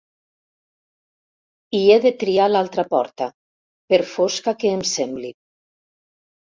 I 1.81 1.83
he 1.83 1.99
de 2.07 2.13
triar 2.25 2.49
l'altra 2.55 2.87
porta, 2.97 3.31
per 3.95 4.03
fosca 4.17 4.59
que 4.61 4.77
em 4.83 4.87
sembli. 4.97 5.35